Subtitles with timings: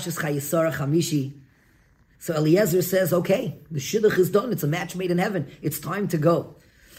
[0.00, 1.34] Parshas Chayei Sarah Chamishi.
[2.18, 4.52] So Eliezer says, okay, the shidduch is done.
[4.52, 5.50] It's a match made in heaven.
[5.62, 6.56] It's time to go.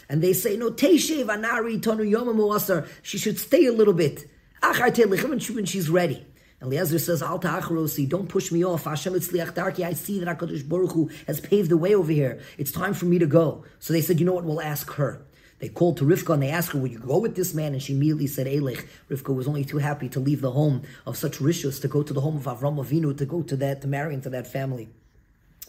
[0.08, 4.26] And they say, no, Teishev Anari Tonu Yomam She should stay a little bit.
[4.60, 6.26] When she's ready.
[6.60, 8.84] Eliezer says, Al ta'achrosi, don't push me off.
[8.84, 12.40] Hashem etzliach darki, I see that HaKadosh Baruch Hu has paved the way over here.
[12.56, 13.64] It's time for me to go.
[13.80, 15.26] So they said, you know what, we'll ask her.
[15.62, 17.72] They called to Rivka and they asked her, Will you go with this man?
[17.72, 18.84] And she immediately said, Elich.
[19.08, 22.12] Rivka was only too happy to leave the home of such rishus, to go to
[22.12, 24.88] the home of Avram Avinu, to go to that, to marry into that family.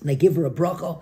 [0.01, 1.01] They give her a bracha.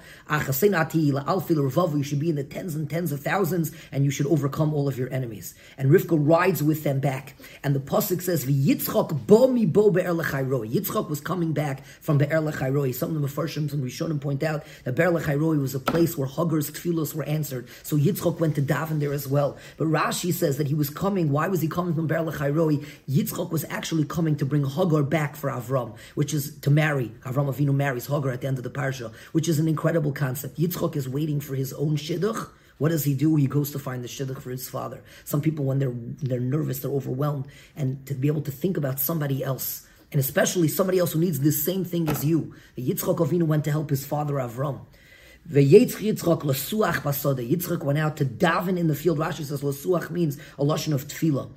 [1.98, 4.88] You should be in the tens and tens of thousands, and you should overcome all
[4.88, 5.55] of your enemies.
[5.77, 7.34] And Rivka rides with them back.
[7.64, 12.41] And the pasuk says, "V'yitzchak bo mi bo be'er Yitzchak was coming back from be'er
[12.41, 12.94] lechayroi.
[12.94, 16.28] Some of the Mefarshim and Rishonim point out that be'er lechayroi was a place where
[16.28, 17.67] Hagar's tefillos were answered.
[17.81, 19.58] So Yitzchak went to daven there as well.
[19.78, 21.31] But Rashi says that he was coming.
[21.31, 22.86] Why was he coming from be'er lechayroi?
[23.09, 27.12] Yitzchak was actually coming to bring Hagar back for Avram, which is to marry.
[27.26, 30.11] Avram Avinu marries Hagar at the end of the parsha parsha, which is an incredible
[30.11, 30.58] concept.
[30.58, 32.50] Yitzchok is waiting for his own shidduch.
[32.78, 33.36] What does he do?
[33.36, 35.03] He goes to find the shidduch for his father.
[35.23, 39.00] Some people, when they're they're nervous, they're overwhelmed, and to be able to think about
[39.00, 42.56] somebody else, and especially somebody else who needs the same thing as you.
[42.78, 44.81] Yitzchok Avinu went to help his father Avram.
[45.50, 46.44] Yitzchok
[47.83, 49.17] went out to daven in the field.
[49.17, 51.50] Rashi says lasuach means a lashon of tefillah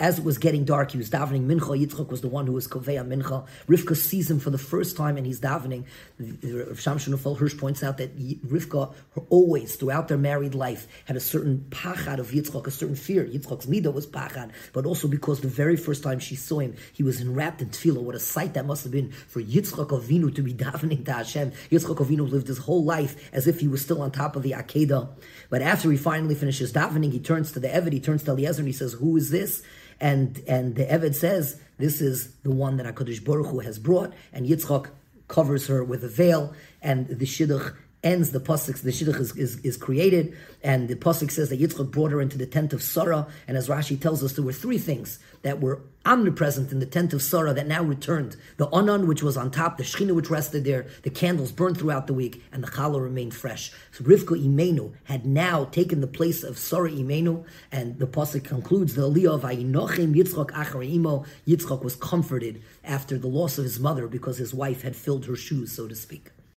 [0.00, 1.78] as it was getting dark, he was davening mincha.
[1.78, 3.46] Yitzchak was the one who was koveya mincha.
[3.68, 5.84] Rivka sees him for the first time and he's davening.
[6.20, 8.92] Shimshon Hirsch points out that Rivka
[9.28, 13.24] always, throughout their married life, had a certain pachad of Yitzchak, a certain fear.
[13.24, 17.02] Yitzchak's midah was pachad, but also because the very first time she saw him, he
[17.02, 18.02] was enwrapped in tefillah.
[18.02, 21.52] What a sight that must have been for Yitzchak Avinu to be davening to Hashem.
[21.70, 24.52] Yitzchak Avinu lived his whole life as if he was still on top of the
[24.52, 25.08] Akedah.
[25.50, 28.60] But after he finally finishes davening, he turns to the Eved, he turns to Eliezer,
[28.60, 29.62] and he says, Who is this?
[30.02, 34.12] And and the Eved says this is the one that Hakadosh Baruch Hu has brought,
[34.32, 34.90] and Yitzchak
[35.28, 38.80] covers her with a veil, and the shidduch ends the pasuk.
[38.82, 42.36] The shidduch is, is, is, created, and the pasuk says that Yitzchak brought her into
[42.36, 43.26] the tent of Sarah.
[43.46, 47.12] And as Rashi tells us, there were three things that were omnipresent in the tent
[47.12, 48.36] of Sarah that now returned.
[48.56, 52.08] The Anan, which was on top, the Shechina, which rested there, the candles burned throughout
[52.08, 53.72] the week, and the challah remained fresh.
[53.92, 58.94] So Rivka Imenu had now taken the place of Sarah Imenu, and the Pasuk concludes
[58.94, 61.24] the Aliyah of Ayinochim Yitzchak Achar Imo.
[61.46, 65.36] Yitzchak was comforted after the loss of his mother because his wife had filled her
[65.36, 66.30] shoes, so to speak.